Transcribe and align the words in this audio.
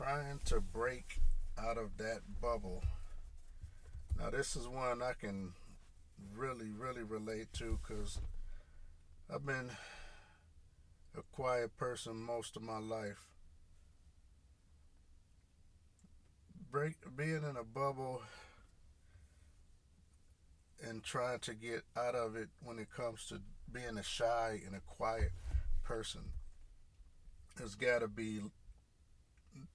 trying 0.00 0.40
to 0.46 0.60
break 0.60 1.20
out 1.58 1.76
of 1.76 1.98
that 1.98 2.20
bubble. 2.40 2.82
Now, 4.18 4.30
this 4.30 4.56
is 4.56 4.66
one 4.66 5.02
I 5.02 5.12
can 5.12 5.52
really, 6.34 6.70
really 6.70 7.02
relate 7.02 7.52
to 7.54 7.78
because 7.82 8.18
I've 9.32 9.44
been 9.44 9.70
a 11.18 11.22
quiet 11.32 11.76
person 11.76 12.16
most 12.16 12.56
of 12.56 12.62
my 12.62 12.78
life. 12.78 13.28
Break, 16.70 16.94
being 17.14 17.42
in 17.46 17.56
a 17.58 17.64
bubble 17.64 18.22
and 20.82 21.02
trying 21.02 21.40
to 21.40 21.52
get 21.52 21.82
out 21.94 22.14
of 22.14 22.36
it 22.36 22.48
when 22.64 22.78
it 22.78 22.88
comes 22.90 23.26
to 23.26 23.40
being 23.70 23.98
a 23.98 24.02
shy 24.02 24.62
and 24.64 24.74
a 24.74 24.80
quiet 24.80 25.32
person 25.82 26.22
has 27.58 27.74
got 27.74 27.98
to 27.98 28.08
be 28.08 28.40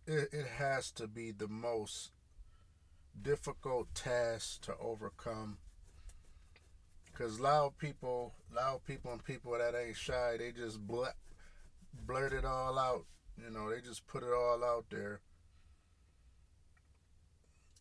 it, 0.08 0.30
it 0.32 0.46
has 0.58 0.92
to 0.92 1.08
be 1.08 1.32
the 1.32 1.48
most 1.48 2.12
difficult 3.20 3.94
task 3.94 4.62
to 4.62 4.76
overcome. 4.80 5.58
Because 7.06 7.40
loud 7.40 7.78
people 7.78 8.34
loud 8.54 8.84
people 8.86 9.12
and 9.12 9.24
people 9.24 9.54
that 9.58 9.74
ain't 9.76 9.96
shy 9.96 10.36
they 10.38 10.52
just 10.52 10.86
blurt, 10.86 11.14
blurt 12.06 12.34
it 12.34 12.46
all 12.46 12.78
out 12.78 13.06
you 13.42 13.50
know 13.50 13.70
they 13.70 13.82
just 13.82 14.06
put 14.08 14.24
it 14.24 14.34
all 14.34 14.64
out 14.64 14.86
there. 14.90 15.22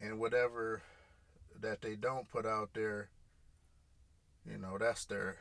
And 0.00 0.18
whatever 0.18 0.82
that 1.60 1.82
they 1.82 1.96
don't 1.96 2.28
put 2.28 2.46
out 2.46 2.70
there 2.74 3.08
you 4.48 4.58
know 4.58 4.76
that's 4.78 5.04
their 5.06 5.36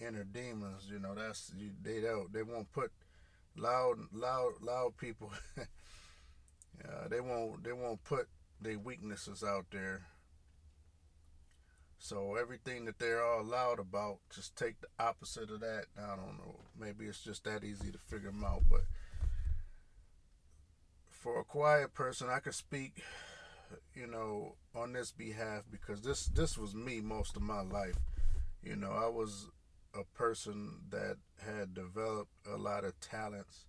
inner 0.00 0.24
demons 0.24 0.88
you 0.90 0.98
know 0.98 1.14
that's 1.14 1.52
they 1.82 2.00
don't 2.00 2.32
they 2.32 2.42
won't 2.42 2.70
put 2.72 2.92
loud, 3.58 3.96
loud, 4.12 4.52
loud 4.60 4.96
people. 4.96 5.30
uh, 5.58 7.08
they 7.08 7.20
won't 7.20 7.64
they 7.64 7.72
won't 7.72 8.02
put 8.04 8.28
their 8.60 8.78
weaknesses 8.78 9.42
out 9.42 9.66
there. 9.70 10.06
So 11.98 12.36
everything 12.36 12.84
that 12.84 12.98
they're 12.98 13.24
all 13.24 13.42
loud 13.42 13.78
about, 13.78 14.18
just 14.32 14.54
take 14.56 14.80
the 14.80 14.88
opposite 14.98 15.50
of 15.50 15.60
that. 15.60 15.86
I 15.98 16.10
don't 16.10 16.38
know. 16.38 16.60
Maybe 16.78 17.06
it's 17.06 17.22
just 17.22 17.44
that 17.44 17.64
easy 17.64 17.90
to 17.90 17.98
figure 17.98 18.30
them 18.30 18.44
out. 18.44 18.62
But 18.70 18.82
for 21.10 21.40
a 21.40 21.44
quiet 21.44 21.94
person, 21.94 22.28
I 22.30 22.38
could 22.38 22.54
speak, 22.54 23.02
you 23.94 24.06
know, 24.06 24.56
on 24.74 24.92
this 24.92 25.10
behalf 25.10 25.62
because 25.70 26.02
this 26.02 26.26
this 26.26 26.58
was 26.58 26.74
me 26.74 27.00
most 27.00 27.36
of 27.36 27.42
my 27.42 27.62
life. 27.62 27.96
You 28.62 28.76
know, 28.76 28.92
I 28.92 29.08
was 29.08 29.48
a 29.98 30.04
person 30.16 30.80
that 30.90 31.16
had 31.44 31.74
developed 31.74 32.32
a 32.50 32.56
lot 32.56 32.84
of 32.84 32.98
talents 33.00 33.66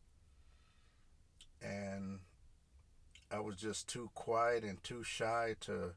and 1.61 2.19
I 3.31 3.39
was 3.39 3.56
just 3.56 3.89
too 3.89 4.09
quiet 4.14 4.64
and 4.64 4.81
too 4.84 5.03
shy 5.03 5.56
to 5.61 5.94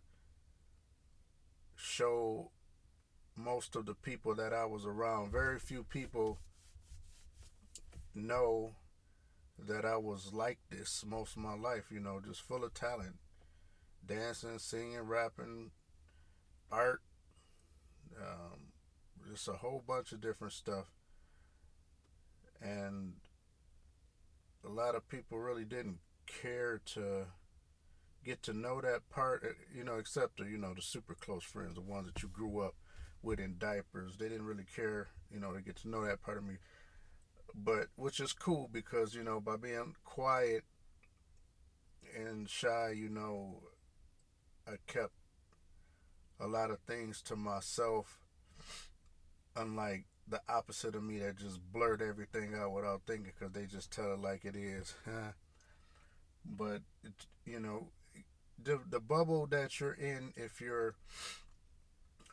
show 1.76 2.50
most 3.36 3.76
of 3.76 3.86
the 3.86 3.94
people 3.94 4.34
that 4.34 4.52
I 4.52 4.64
was 4.64 4.84
around. 4.84 5.30
Very 5.30 5.58
few 5.58 5.84
people 5.84 6.38
know 8.14 8.72
that 9.58 9.84
I 9.84 9.96
was 9.96 10.32
like 10.32 10.58
this 10.70 11.04
most 11.06 11.36
of 11.36 11.42
my 11.42 11.54
life, 11.54 11.84
you 11.90 12.00
know, 12.00 12.20
just 12.24 12.42
full 12.42 12.64
of 12.64 12.74
talent. 12.74 13.16
Dancing, 14.04 14.58
singing, 14.58 15.00
rapping, 15.00 15.70
art, 16.72 17.02
um, 18.20 18.59
just 19.30 19.48
a 19.48 19.52
whole 19.52 19.82
bunch 19.86 20.12
of 20.12 20.20
different 20.20 20.52
stuff. 20.52 20.86
And 22.60 23.14
a 24.64 24.68
lot 24.68 24.94
of 24.94 25.08
people 25.08 25.38
really 25.38 25.64
didn't 25.64 25.98
care 26.26 26.80
to 26.94 27.26
get 28.24 28.42
to 28.42 28.52
know 28.52 28.80
that 28.80 29.08
part, 29.08 29.42
uh, 29.44 29.52
you 29.74 29.84
know, 29.84 29.96
except 29.96 30.38
the, 30.38 30.44
you 30.44 30.58
know, 30.58 30.74
the 30.74 30.82
super 30.82 31.14
close 31.14 31.44
friends, 31.44 31.74
the 31.74 31.80
ones 31.80 32.06
that 32.06 32.22
you 32.22 32.28
grew 32.28 32.60
up 32.60 32.74
with 33.22 33.40
in 33.40 33.56
diapers. 33.58 34.16
They 34.16 34.28
didn't 34.28 34.46
really 34.46 34.66
care, 34.76 35.08
you 35.32 35.40
know, 35.40 35.52
to 35.52 35.60
get 35.60 35.76
to 35.76 35.88
know 35.88 36.04
that 36.04 36.22
part 36.22 36.38
of 36.38 36.44
me. 36.44 36.56
But 37.54 37.86
which 37.96 38.20
is 38.20 38.32
cool 38.32 38.68
because, 38.70 39.14
you 39.14 39.24
know, 39.24 39.40
by 39.40 39.56
being 39.56 39.94
quiet 40.04 40.64
and 42.16 42.48
shy, 42.48 42.92
you 42.94 43.08
know, 43.08 43.62
I 44.66 44.74
kept 44.86 45.14
a 46.38 46.46
lot 46.46 46.70
of 46.70 46.78
things 46.80 47.20
to 47.22 47.36
myself 47.36 48.19
unlike 49.60 50.04
the 50.28 50.40
opposite 50.48 50.94
of 50.94 51.02
me 51.02 51.18
that 51.18 51.36
just 51.36 51.60
blurt 51.72 52.00
everything 52.00 52.54
out 52.54 52.72
without 52.72 53.02
thinking 53.06 53.32
because 53.38 53.52
they 53.52 53.66
just 53.66 53.90
tell 53.90 54.12
it 54.12 54.20
like 54.20 54.44
it 54.44 54.56
is. 54.56 54.94
but 56.44 56.82
you 57.44 57.60
know, 57.60 57.88
the 58.62 58.80
the 58.88 59.00
bubble 59.00 59.46
that 59.46 59.80
you're 59.80 59.92
in, 59.94 60.32
if 60.36 60.60
you're 60.60 60.94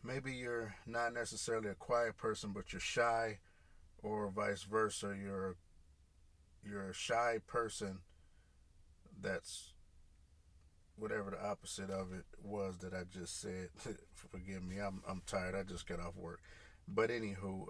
maybe 0.04 0.34
you're 0.34 0.76
not 0.86 1.14
necessarily 1.14 1.70
a 1.70 1.76
quiet 1.76 2.18
person, 2.18 2.52
but 2.54 2.72
you're 2.72 2.80
shy, 2.80 3.40
or 4.04 4.30
vice 4.30 4.64
versa, 4.64 5.16
you're 5.22 5.56
you're 6.64 6.90
a 6.90 6.94
shy 6.94 7.40
person. 7.48 8.00
That's 9.20 9.72
whatever 10.96 11.32
the 11.32 11.44
opposite 11.44 11.90
of 11.90 12.14
it 12.14 12.26
was 12.44 12.78
that 12.80 12.94
I 12.94 13.04
just 13.12 13.42
said. 13.42 13.70
Forgive 14.14 14.64
me, 14.64 14.78
I'm 14.78 15.02
I'm 15.08 15.22
tired. 15.26 15.56
I 15.56 15.64
just 15.64 15.88
got 15.88 16.00
off 16.00 16.16
work. 16.16 16.40
But 16.88 17.10
anywho, 17.10 17.68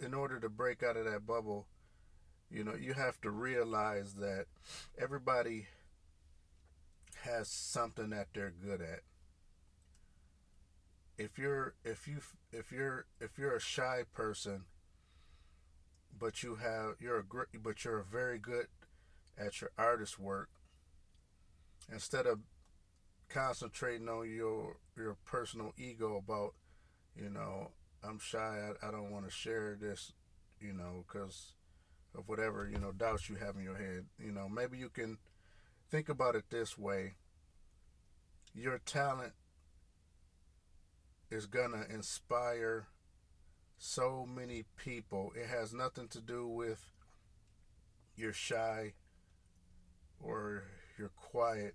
in 0.00 0.14
order 0.14 0.38
to 0.40 0.48
break 0.48 0.82
out 0.82 0.96
of 0.96 1.04
that 1.06 1.26
bubble, 1.26 1.66
you 2.50 2.62
know, 2.64 2.74
you 2.74 2.92
have 2.94 3.20
to 3.22 3.30
realize 3.30 4.14
that 4.14 4.46
everybody 4.98 5.66
has 7.22 7.48
something 7.48 8.10
that 8.10 8.28
they're 8.34 8.52
good 8.52 8.80
at. 8.80 9.00
If 11.16 11.38
you're 11.38 11.74
if 11.84 12.06
you 12.06 12.18
if 12.52 12.72
you're 12.72 13.06
if 13.20 13.38
you're 13.38 13.56
a 13.56 13.60
shy 13.60 14.02
person, 14.12 14.64
but 16.18 16.42
you 16.42 16.56
have 16.56 16.96
you're 17.00 17.20
a 17.20 17.58
but 17.62 17.84
you're 17.84 18.04
very 18.10 18.38
good 18.38 18.66
at 19.38 19.60
your 19.60 19.70
artist 19.78 20.18
work, 20.18 20.50
instead 21.90 22.26
of 22.26 22.40
concentrating 23.28 24.08
on 24.08 24.30
your 24.30 24.76
your 24.96 25.16
personal 25.24 25.72
ego 25.76 26.16
about, 26.16 26.54
you 27.16 27.30
know, 27.30 27.70
I'm 28.02 28.18
shy. 28.18 28.38
I, 28.38 28.86
I 28.86 28.90
don't 28.90 29.10
want 29.10 29.24
to 29.24 29.30
share 29.30 29.76
this, 29.80 30.12
you 30.60 30.72
know, 30.72 31.04
because 31.06 31.54
of 32.16 32.28
whatever 32.28 32.68
you 32.70 32.78
know 32.78 32.92
doubts 32.92 33.28
you 33.28 33.36
have 33.36 33.56
in 33.56 33.62
your 33.62 33.76
head. 33.76 34.06
You 34.18 34.32
know, 34.32 34.48
maybe 34.48 34.78
you 34.78 34.88
can 34.88 35.18
think 35.90 36.08
about 36.08 36.36
it 36.36 36.44
this 36.50 36.78
way. 36.78 37.14
Your 38.54 38.78
talent 38.78 39.32
is 41.30 41.46
gonna 41.46 41.84
inspire 41.90 42.86
so 43.78 44.26
many 44.26 44.64
people. 44.76 45.32
It 45.34 45.48
has 45.48 45.72
nothing 45.72 46.08
to 46.08 46.20
do 46.20 46.46
with 46.46 46.90
you're 48.16 48.32
shy 48.32 48.94
or 50.20 50.64
you're 50.96 51.10
quiet 51.16 51.74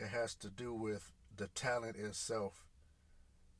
it 0.00 0.08
has 0.08 0.34
to 0.36 0.48
do 0.48 0.72
with 0.72 1.12
the 1.36 1.48
talent 1.48 1.96
itself. 1.96 2.64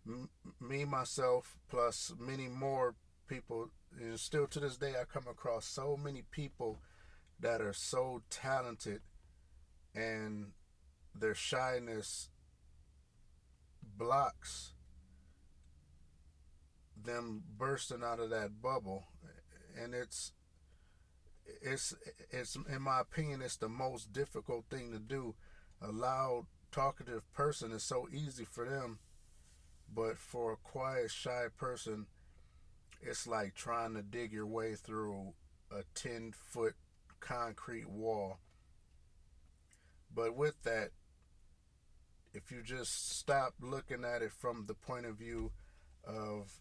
M- 0.07 0.31
me, 0.61 0.85
myself, 0.85 1.59
plus 1.69 2.13
many 2.19 2.49
more 2.49 2.95
people, 3.29 3.71
and 4.01 4.19
still 4.19 4.47
to 4.47 4.61
this 4.61 4.77
day, 4.77 4.95
I 5.01 5.05
come 5.05 5.27
across 5.29 5.67
so 5.67 5.97
many 5.97 6.23
people 6.31 6.81
that 7.39 7.61
are 7.61 7.73
so 7.73 8.23
talented 8.31 9.01
and 9.95 10.53
their 11.15 11.35
shyness 11.35 12.29
blocks 13.83 14.75
them 17.03 17.43
bursting 17.57 18.03
out 18.05 18.21
of 18.21 18.31
that 18.31 18.63
bubble 18.63 19.05
and 19.83 19.95
it's 19.95 20.33
it's 21.63 21.95
it's 22.31 22.57
in 22.57 22.83
my 22.83 23.01
opinion 23.01 23.43
it's 23.43 23.57
the 23.57 23.69
most 23.69 24.13
difficult 24.13 24.65
thing 24.71 24.93
to 24.93 24.99
do 24.99 25.35
a 25.81 25.91
loud, 25.91 26.47
talkative 26.73 27.31
person 27.33 27.73
is 27.73 27.83
so 27.83 28.09
easy 28.13 28.45
for 28.45 28.65
them, 28.65 28.99
but 29.93 30.19
for 30.19 30.53
a 30.53 30.57
quiet, 30.57 31.11
shy 31.11 31.47
person, 31.57 32.07
it's 33.03 33.27
like 33.27 33.55
trying 33.55 33.95
to 33.95 34.03
dig 34.03 34.33
your 34.33 34.47
way 34.47 34.75
through 34.75 35.33
a 35.71 35.83
10 35.95 36.33
foot 36.33 36.75
concrete 37.21 37.89
wall. 37.89 38.39
But 40.15 40.37
with 40.37 40.63
that, 40.65 40.91
if 42.33 42.51
you 42.51 42.63
just 42.63 43.19
stop 43.19 43.55
looking 43.61 44.05
at 44.05 44.23
it 44.23 44.33
from 44.33 44.67
the 44.67 44.75
point 44.75 45.07
of 45.07 45.17
view 45.17 45.53
of 46.05 46.61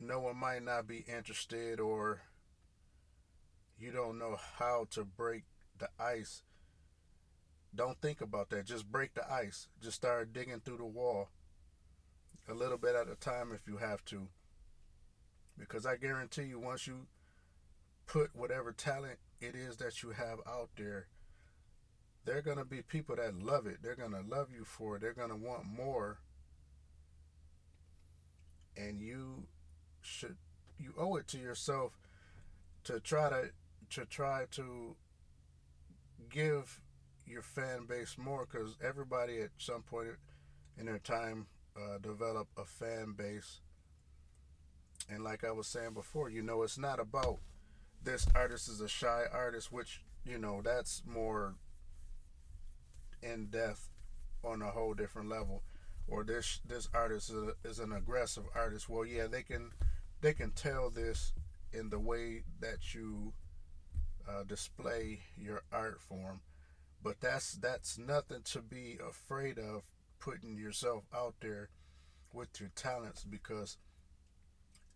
no 0.00 0.20
one 0.20 0.36
might 0.36 0.62
not 0.62 0.86
be 0.86 1.04
interested 1.08 1.80
or 1.80 2.22
you 3.78 3.90
don't 3.90 4.18
know 4.18 4.36
how 4.58 4.86
to 4.90 5.04
break 5.04 5.44
the 5.78 5.88
ice 5.98 6.42
don't 7.78 8.00
think 8.02 8.20
about 8.20 8.50
that. 8.50 8.66
Just 8.66 8.90
break 8.90 9.14
the 9.14 9.32
ice. 9.32 9.68
Just 9.80 9.96
start 9.96 10.32
digging 10.32 10.60
through 10.60 10.78
the 10.78 10.84
wall 10.84 11.28
a 12.48 12.54
little 12.54 12.76
bit 12.76 12.96
at 12.96 13.08
a 13.08 13.14
time 13.14 13.52
if 13.54 13.68
you 13.68 13.76
have 13.76 14.04
to. 14.06 14.26
Because 15.56 15.86
I 15.86 15.96
guarantee 15.96 16.42
you, 16.42 16.58
once 16.58 16.86
you 16.86 17.06
put 18.06 18.34
whatever 18.34 18.72
talent 18.72 19.18
it 19.40 19.54
is 19.54 19.76
that 19.76 20.02
you 20.02 20.10
have 20.10 20.38
out 20.46 20.70
there, 20.76 21.06
there 22.24 22.38
are 22.38 22.42
going 22.42 22.58
to 22.58 22.64
be 22.64 22.82
people 22.82 23.14
that 23.16 23.38
love 23.38 23.66
it. 23.66 23.78
They're 23.80 23.94
going 23.94 24.12
to 24.12 24.24
love 24.28 24.48
you 24.54 24.64
for 24.64 24.96
it. 24.96 25.02
They're 25.02 25.12
going 25.12 25.30
to 25.30 25.36
want 25.36 25.64
more. 25.64 26.18
And 28.76 29.00
you 29.00 29.44
should 30.02 30.36
you 30.78 30.94
owe 30.98 31.16
it 31.16 31.28
to 31.28 31.38
yourself 31.38 31.98
to 32.84 32.98
try 33.00 33.28
to 33.28 33.50
to 33.90 34.04
try 34.04 34.46
to 34.52 34.96
give 36.30 36.80
your 37.28 37.42
fan 37.42 37.86
base 37.86 38.16
more 38.18 38.46
because 38.50 38.76
everybody 38.82 39.40
at 39.40 39.50
some 39.58 39.82
point 39.82 40.08
in 40.78 40.86
their 40.86 40.98
time 40.98 41.46
uh, 41.76 41.98
develop 41.98 42.48
a 42.56 42.64
fan 42.64 43.14
base. 43.16 43.60
And 45.10 45.22
like 45.22 45.44
i 45.44 45.50
was 45.50 45.66
saying 45.66 45.94
before 45.94 46.28
you 46.28 46.42
know 46.42 46.62
it's 46.62 46.78
not 46.78 47.00
about 47.00 47.38
this 48.02 48.26
artist 48.34 48.68
is 48.68 48.80
a 48.80 48.88
shy 48.88 49.22
artist 49.32 49.72
which 49.72 50.02
you 50.24 50.38
know 50.38 50.60
that's 50.62 51.02
more 51.06 51.54
in 53.22 53.46
depth 53.46 53.88
on 54.44 54.62
a 54.62 54.70
whole 54.70 54.94
different 54.94 55.28
level. 55.28 55.62
Or 56.06 56.24
this 56.24 56.60
this 56.66 56.88
artist 56.94 57.30
is, 57.30 57.36
a, 57.36 57.68
is 57.68 57.78
an 57.78 57.92
aggressive 57.92 58.44
artist. 58.54 58.88
Well 58.88 59.04
yeah 59.06 59.26
they 59.26 59.42
can 59.42 59.70
they 60.20 60.32
can 60.32 60.50
tell 60.52 60.90
this 60.90 61.32
in 61.72 61.90
the 61.90 61.98
way 61.98 62.42
that 62.60 62.94
you 62.94 63.32
uh, 64.28 64.42
display 64.44 65.20
your 65.36 65.62
art 65.72 66.00
form 66.00 66.40
but 67.02 67.20
that's 67.20 67.52
that's 67.52 67.98
nothing 67.98 68.42
to 68.44 68.60
be 68.60 68.98
afraid 69.08 69.58
of 69.58 69.88
putting 70.18 70.56
yourself 70.56 71.04
out 71.14 71.34
there 71.40 71.68
with 72.32 72.60
your 72.60 72.70
talents 72.74 73.24
because 73.24 73.78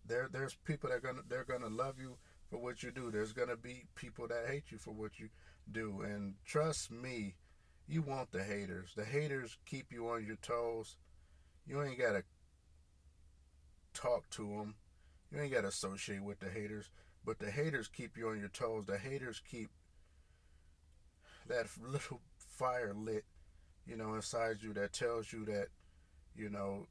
there 0.06 0.28
there's 0.30 0.56
people 0.64 0.90
that 0.90 0.96
are 0.96 1.00
gonna 1.00 1.22
they're 1.28 1.44
gonna 1.44 1.68
love 1.68 1.96
you 2.00 2.16
for 2.50 2.58
what 2.58 2.82
you 2.82 2.90
do. 2.90 3.10
There's 3.10 3.32
gonna 3.32 3.56
be 3.56 3.84
people 3.94 4.28
that 4.28 4.46
hate 4.48 4.70
you 4.70 4.78
for 4.78 4.92
what 4.92 5.18
you 5.18 5.28
do. 5.70 6.02
And 6.02 6.34
trust 6.44 6.90
me 6.90 7.36
you 7.86 8.02
want 8.02 8.32
the 8.32 8.42
haters. 8.42 8.92
The 8.96 9.04
haters 9.04 9.58
keep 9.64 9.92
you 9.92 10.08
on 10.08 10.26
your 10.26 10.36
toes. 10.36 10.96
You 11.66 11.82
ain't 11.82 11.98
gotta 11.98 12.24
talk 13.94 14.28
to 14.30 14.42
them 14.42 14.74
you 15.32 15.40
ain't 15.40 15.52
got 15.52 15.62
to 15.62 15.68
associate 15.68 16.22
with 16.22 16.40
the 16.40 16.50
haters, 16.50 16.90
but 17.24 17.38
the 17.38 17.50
haters 17.50 17.88
keep 17.88 18.18
you 18.18 18.28
on 18.28 18.38
your 18.38 18.50
toes. 18.50 18.84
The 18.86 18.98
haters 18.98 19.40
keep 19.50 19.70
that 21.48 21.66
little 21.80 22.20
fire 22.36 22.94
lit, 22.94 23.24
you 23.86 23.96
know, 23.96 24.14
inside 24.14 24.56
you 24.62 24.72
that 24.74 24.92
tells 24.92 25.32
you 25.32 25.44
that, 25.46 25.68
you 26.34 26.48
know, 26.48 26.86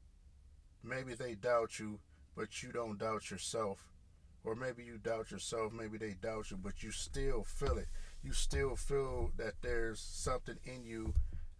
maybe 0.82 1.14
they 1.14 1.34
doubt 1.34 1.78
you, 1.78 1.98
but 2.36 2.62
you 2.62 2.72
don't 2.72 2.98
doubt 2.98 3.30
yourself. 3.30 3.88
Or 4.44 4.56
maybe 4.56 4.82
you 4.82 4.98
doubt 4.98 5.30
yourself, 5.30 5.72
maybe 5.72 5.98
they 5.98 6.14
doubt 6.20 6.50
you, 6.50 6.56
but 6.56 6.82
you 6.82 6.90
still 6.90 7.44
feel 7.44 7.78
it. 7.78 7.86
You 8.24 8.32
still 8.32 8.74
feel 8.74 9.30
that 9.36 9.54
there's 9.62 10.00
something 10.00 10.56
in 10.64 10.84
you 10.84 11.14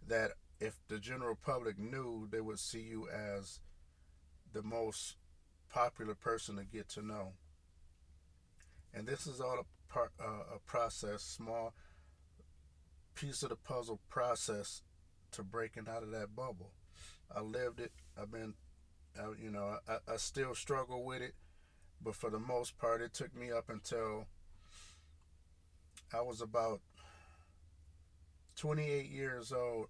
that 0.07 0.31
if 0.59 0.75
the 0.89 0.99
general 0.99 1.35
public 1.35 1.79
knew, 1.79 2.27
they 2.29 2.41
would 2.41 2.59
see 2.59 2.81
you 2.81 3.07
as 3.09 3.59
the 4.51 4.63
most 4.63 5.15
popular 5.69 6.13
person 6.13 6.57
to 6.57 6.63
get 6.63 6.89
to 6.89 7.01
know. 7.01 7.33
And 8.93 9.07
this 9.07 9.25
is 9.25 9.41
all 9.41 9.59
a, 9.59 9.93
part, 9.93 10.11
uh, 10.19 10.55
a 10.55 10.59
process, 10.65 11.23
small 11.23 11.73
piece 13.15 13.43
of 13.43 13.49
the 13.49 13.55
puzzle 13.55 13.99
process 14.09 14.81
to 15.31 15.43
breaking 15.43 15.87
out 15.89 16.03
of 16.03 16.11
that 16.11 16.35
bubble. 16.35 16.71
I 17.35 17.41
lived 17.41 17.79
it. 17.79 17.91
I've 18.19 18.31
been, 18.31 18.53
uh, 19.19 19.31
you 19.41 19.49
know, 19.49 19.77
I, 19.87 19.97
I 20.07 20.17
still 20.17 20.53
struggle 20.55 21.03
with 21.03 21.21
it, 21.21 21.33
but 22.01 22.15
for 22.15 22.29
the 22.29 22.39
most 22.39 22.77
part, 22.77 23.01
it 23.01 23.13
took 23.13 23.35
me 23.35 23.51
up 23.51 23.69
until 23.69 24.25
I 26.13 26.21
was 26.21 26.41
about 26.41 26.81
28 28.55 29.09
years 29.09 29.51
old. 29.51 29.87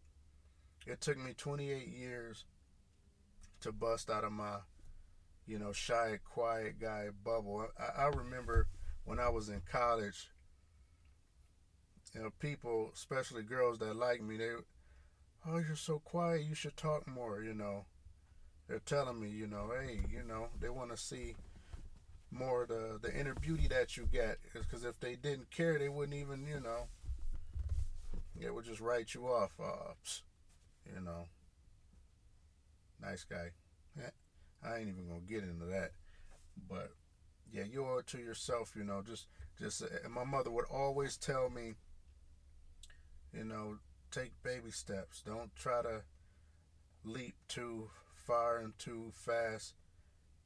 It 0.85 1.01
took 1.01 1.17
me 1.17 1.33
28 1.35 1.87
years 1.87 2.45
to 3.61 3.71
bust 3.71 4.09
out 4.09 4.23
of 4.23 4.31
my 4.31 4.57
you 5.45 5.59
know, 5.59 5.71
shy, 5.71 6.19
quiet 6.23 6.79
guy 6.79 7.09
bubble. 7.23 7.67
I, 7.77 8.03
I 8.03 8.07
remember 8.07 8.67
when 9.05 9.19
I 9.19 9.29
was 9.29 9.49
in 9.49 9.61
college, 9.69 10.29
you 12.13 12.21
know, 12.21 12.29
people, 12.39 12.91
especially 12.93 13.43
girls 13.43 13.79
that 13.79 13.95
like 13.95 14.21
me, 14.21 14.37
they, 14.37 14.51
oh, 15.47 15.57
you're 15.57 15.75
so 15.75 15.99
quiet, 15.99 16.43
you 16.43 16.55
should 16.55 16.77
talk 16.77 17.07
more, 17.07 17.41
you 17.41 17.53
know. 17.53 17.85
They're 18.67 18.79
telling 18.79 19.19
me, 19.19 19.29
you 19.29 19.47
know, 19.47 19.71
hey, 19.77 19.99
you 20.11 20.23
know, 20.23 20.47
they 20.61 20.69
want 20.69 20.91
to 20.91 20.97
see 20.97 21.35
more 22.31 22.65
the 22.65 22.97
the 23.01 23.13
inner 23.17 23.35
beauty 23.35 23.67
that 23.67 23.97
you 23.97 24.07
get. 24.11 24.37
Because 24.53 24.85
if 24.85 24.99
they 24.99 25.15
didn't 25.15 25.51
care, 25.51 25.77
they 25.77 25.89
wouldn't 25.89 26.17
even, 26.17 26.47
you 26.47 26.59
know, 26.59 26.87
they 28.39 28.49
would 28.49 28.65
just 28.65 28.79
write 28.79 29.13
you 29.13 29.27
off. 29.27 29.51
Uh, 29.61 29.93
you 30.85 31.01
know, 31.03 31.27
nice 33.01 33.23
guy. 33.23 33.51
I 34.65 34.77
ain't 34.77 34.87
even 34.87 35.07
gonna 35.07 35.19
get 35.27 35.43
into 35.43 35.65
that. 35.65 35.91
But 36.69 36.91
yeah, 37.51 37.63
you 37.69 37.85
owe 37.85 37.97
it 37.97 38.07
to 38.07 38.17
yourself, 38.17 38.73
you 38.75 38.83
know. 38.83 39.01
Just, 39.05 39.27
just. 39.59 39.81
And 39.81 40.13
my 40.13 40.23
mother 40.23 40.51
would 40.51 40.65
always 40.71 41.17
tell 41.17 41.49
me, 41.49 41.73
you 43.33 43.43
know, 43.43 43.77
take 44.11 44.31
baby 44.43 44.71
steps. 44.71 45.21
Don't 45.25 45.55
try 45.55 45.81
to 45.81 46.03
leap 47.03 47.35
too 47.47 47.89
far 48.13 48.59
and 48.59 48.77
too 48.77 49.11
fast 49.13 49.73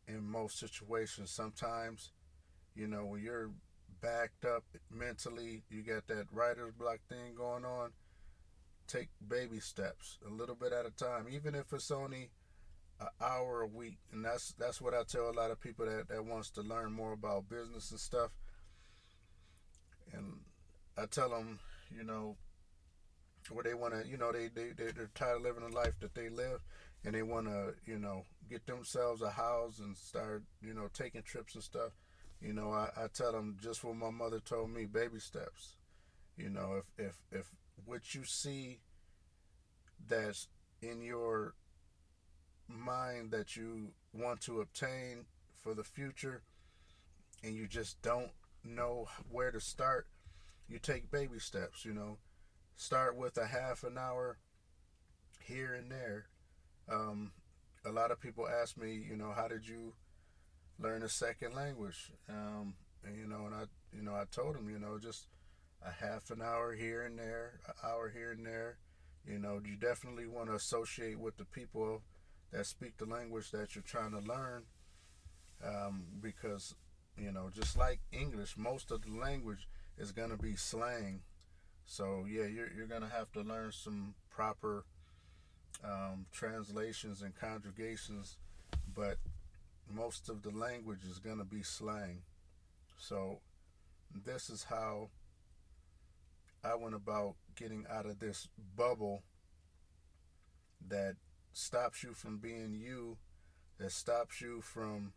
in 0.07 0.25
most 0.25 0.57
situations. 0.59 1.29
Sometimes, 1.31 2.11
you 2.75 2.87
know, 2.87 3.05
when 3.05 3.21
you're 3.21 3.51
backed 4.01 4.45
up 4.45 4.63
mentally, 4.91 5.63
you 5.69 5.83
got 5.83 6.07
that 6.07 6.27
writer's 6.31 6.73
block 6.73 6.99
thing 7.09 7.35
going 7.35 7.65
on. 7.65 7.91
Take 8.87 9.09
baby 9.27 9.59
steps, 9.59 10.17
a 10.25 10.31
little 10.31 10.55
bit 10.55 10.71
at 10.71 10.85
a 10.85 10.91
time, 10.91 11.25
even 11.29 11.55
if 11.55 11.73
it's 11.73 11.91
only 11.91 12.29
an 13.01 13.07
hour 13.21 13.61
a 13.61 13.67
week, 13.67 13.97
and 14.13 14.23
that's 14.23 14.53
that's 14.57 14.79
what 14.79 14.93
I 14.93 15.03
tell 15.03 15.29
a 15.29 15.31
lot 15.31 15.51
of 15.51 15.59
people 15.59 15.85
that 15.85 16.07
that 16.07 16.23
wants 16.25 16.49
to 16.51 16.61
learn 16.61 16.93
more 16.93 17.11
about 17.11 17.49
business 17.49 17.91
and 17.91 17.99
stuff. 17.99 18.31
And 20.13 20.39
I 20.97 21.05
tell 21.05 21.29
them, 21.29 21.59
you 21.91 22.05
know, 22.05 22.37
where 23.51 23.63
they 23.63 23.73
want 23.73 23.93
to, 23.93 24.07
you 24.07 24.17
know, 24.17 24.31
they 24.31 24.47
they 24.47 24.71
they're 24.75 25.09
tired 25.15 25.37
of 25.37 25.41
living 25.43 25.63
the 25.67 25.75
life 25.75 25.93
that 26.01 26.15
they 26.15 26.29
live, 26.29 26.61
and 27.03 27.13
they 27.13 27.23
want 27.23 27.47
to, 27.47 27.73
you 27.85 27.99
know, 27.99 28.23
get 28.49 28.65
themselves 28.65 29.21
a 29.21 29.29
house 29.29 29.79
and 29.79 29.95
start, 29.95 30.43
you 30.61 30.73
know, 30.73 30.89
taking 30.93 31.21
trips 31.21 31.55
and 31.55 31.63
stuff. 31.63 31.91
You 32.41 32.53
know, 32.53 32.71
I, 32.71 32.89
I 32.95 33.07
tell 33.13 33.31
them 33.31 33.57
just 33.61 33.83
what 33.83 33.95
my 33.95 34.11
mother 34.11 34.39
told 34.39 34.69
me, 34.69 34.85
baby 34.85 35.19
steps. 35.19 35.75
You 36.37 36.49
know, 36.49 36.75
if 36.77 36.91
if 36.97 37.15
if 37.31 37.47
what 37.85 38.13
you 38.13 38.23
see 38.23 38.79
that's 40.07 40.47
in 40.81 41.01
your 41.01 41.55
mind 42.67 43.31
that 43.31 43.55
you 43.55 43.89
want 44.13 44.41
to 44.41 44.61
obtain 44.61 45.25
for 45.55 45.73
the 45.73 45.83
future 45.83 46.41
and 47.43 47.55
you 47.55 47.67
just 47.67 48.01
don't 48.01 48.31
know 48.63 49.07
where 49.31 49.51
to 49.51 49.59
start, 49.59 50.07
you 50.67 50.79
take 50.79 51.11
baby 51.11 51.39
steps, 51.39 51.85
you 51.85 51.93
know. 51.93 52.17
Start 52.77 53.17
with 53.17 53.37
a 53.37 53.47
half 53.47 53.83
an 53.83 53.97
hour 53.97 54.37
here 55.43 55.73
and 55.73 55.91
there. 55.91 56.27
Um, 56.87 57.31
a 57.83 57.91
lot 57.91 58.11
of 58.11 58.21
people 58.21 58.47
ask 58.47 58.77
me, 58.77 59.03
you 59.09 59.17
know, 59.17 59.33
how 59.35 59.47
did 59.47 59.67
you 59.67 59.93
learn 60.79 61.01
a 61.01 61.09
second 61.09 61.55
language? 61.55 62.11
Um, 62.29 62.75
and, 63.03 63.17
you 63.17 63.27
know, 63.27 63.47
and 63.47 63.55
I, 63.55 63.63
you 63.91 64.03
know, 64.03 64.13
I 64.13 64.25
told 64.31 64.55
them, 64.55 64.69
you 64.69 64.77
know, 64.77 64.99
just 64.99 65.27
a 65.83 65.91
half 65.91 66.29
an 66.29 66.41
hour 66.41 66.73
here 66.73 67.01
and 67.01 67.17
there, 67.17 67.59
an 67.67 67.73
hour 67.83 68.09
here 68.09 68.31
and 68.31 68.45
there. 68.45 68.77
You 69.25 69.39
know, 69.39 69.59
you 69.65 69.75
definitely 69.75 70.27
want 70.27 70.49
to 70.49 70.55
associate 70.55 71.19
with 71.19 71.37
the 71.37 71.45
people 71.45 72.03
that 72.51 72.67
speak 72.67 72.97
the 72.97 73.05
language 73.05 73.49
that 73.51 73.75
you're 73.75 73.83
trying 73.83 74.11
to 74.11 74.19
learn 74.19 74.63
um, 75.65 76.03
because 76.21 76.75
you 77.17 77.31
know 77.31 77.49
just 77.51 77.77
like 77.77 77.99
english 78.11 78.55
most 78.57 78.91
of 78.91 79.01
the 79.01 79.11
language 79.11 79.67
is 79.97 80.11
going 80.11 80.29
to 80.29 80.37
be 80.37 80.55
slang 80.55 81.21
so 81.87 82.25
yeah 82.29 82.45
you're, 82.45 82.69
you're 82.77 82.85
to 83.01 83.09
have 83.09 83.31
to 83.31 83.41
learn 83.41 83.71
some 83.71 84.13
proper 84.29 84.83
um, 85.83 86.27
translations 86.31 87.23
and 87.23 87.35
conjugations 87.35 88.37
but 88.93 89.17
most 89.91 90.29
of 90.29 90.43
the 90.43 90.51
language 90.51 90.99
is 91.09 91.17
to 91.39 91.43
be 91.43 91.63
slang 91.63 92.21
so 92.99 93.39
this 94.25 94.51
is 94.51 94.63
how 94.63 95.09
i 96.63 96.75
went 96.75 96.93
about 96.93 97.33
getting 97.55 97.83
out 97.89 98.05
of 98.05 98.19
this 98.19 98.47
bubble 98.75 99.23
that 100.89 101.15
stops 101.53 102.03
you 102.03 102.13
from 102.13 102.37
being 102.37 102.73
you, 102.73 103.17
that 103.79 103.91
stops 103.91 104.41
you 104.41 104.61
from 104.61 105.13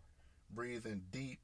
breathing 0.53 1.03
deep. 1.13 1.39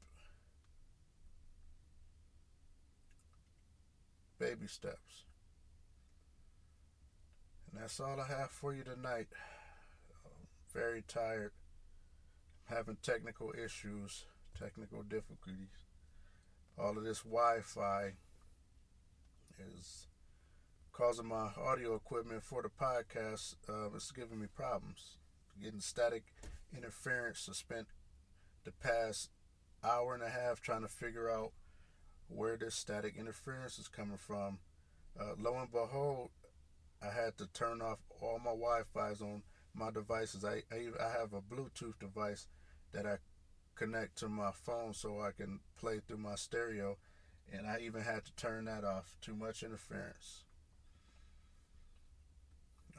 Baby 4.38 4.66
steps. 4.66 5.24
And 7.70 7.80
that's 7.80 8.00
all 8.00 8.20
I 8.20 8.26
have 8.26 8.50
for 8.50 8.74
you 8.74 8.84
tonight. 8.84 9.28
very 10.72 11.02
tired. 11.06 11.52
having 12.68 12.96
technical 13.02 13.52
issues, 13.52 14.26
technical 14.58 15.02
difficulties. 15.02 15.68
all 16.78 16.98
of 16.98 17.04
this 17.04 17.20
Wi-Fi 17.20 18.12
is 19.58 20.08
causing 20.92 21.26
my 21.26 21.50
audio 21.56 21.94
equipment 21.94 22.42
for 22.42 22.62
the 22.62 22.68
podcast. 22.68 23.54
Uh, 23.68 23.94
it's 23.94 24.10
giving 24.10 24.40
me 24.40 24.46
problems. 24.54 25.18
Getting 25.62 25.80
static 25.80 26.24
interference. 26.76 27.48
I 27.48 27.54
spent 27.54 27.86
the 28.64 28.72
past 28.72 29.30
hour 29.84 30.14
and 30.14 30.22
a 30.22 30.28
half 30.28 30.60
trying 30.60 30.82
to 30.82 30.88
figure 30.88 31.30
out 31.30 31.52
where 32.28 32.56
this 32.56 32.74
static 32.74 33.16
interference 33.18 33.78
is 33.78 33.88
coming 33.88 34.18
from. 34.18 34.58
Uh, 35.18 35.34
lo 35.38 35.56
and 35.58 35.70
behold, 35.70 36.30
I 37.02 37.06
had 37.06 37.36
to 37.38 37.46
turn 37.46 37.80
off 37.80 37.98
all 38.20 38.38
my 38.38 38.50
Wi-Fi's 38.50 39.20
on 39.20 39.42
my 39.74 39.90
devices. 39.90 40.44
I, 40.44 40.62
I, 40.72 40.88
I 41.00 41.10
have 41.18 41.32
a 41.32 41.40
Bluetooth 41.40 41.98
device 41.98 42.48
that 42.92 43.06
I 43.06 43.16
connect 43.74 44.16
to 44.18 44.28
my 44.28 44.50
phone 44.52 44.94
so 44.94 45.20
I 45.20 45.30
can 45.36 45.60
play 45.78 46.00
through 46.00 46.18
my 46.18 46.34
stereo, 46.34 46.96
and 47.52 47.66
I 47.66 47.78
even 47.80 48.02
had 48.02 48.24
to 48.24 48.34
turn 48.34 48.64
that 48.64 48.84
off. 48.84 49.16
Too 49.20 49.34
much 49.34 49.62
interference. 49.62 50.44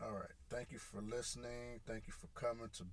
All 0.04 0.14
right. 0.14 0.30
Thank 0.50 0.72
you 0.72 0.78
for 0.78 1.02
listening. 1.02 1.82
Thank 1.86 2.08
you 2.08 2.14
for 2.14 2.28
coming 2.40 2.70
to 2.74 2.84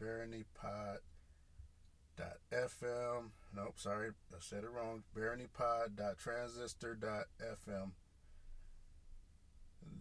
BaronyPod.fm. 2.19 3.31
Nope, 3.55 3.75
sorry, 3.77 4.11
I 4.33 4.37
said 4.41 4.65
it 4.65 4.71
wrong. 4.71 5.05
BaronyPod.transistor.fm. 5.17 7.91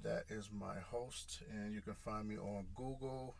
That 0.01 0.23
is 0.29 0.49
my 0.51 0.79
host, 0.79 1.43
and 1.51 1.73
you 1.73 1.81
can 1.81 1.93
find 1.93 2.27
me 2.27 2.37
on 2.37 2.65
Google, 2.75 3.35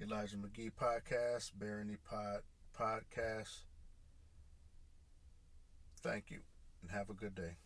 Elijah 0.00 0.36
McGee 0.36 0.72
Podcast, 0.72 1.52
Barony 1.58 1.96
Pod 2.08 2.40
Podcast. 2.78 3.64
Thank 6.02 6.30
you, 6.30 6.40
and 6.82 6.90
have 6.90 7.10
a 7.10 7.14
good 7.14 7.34
day. 7.34 7.56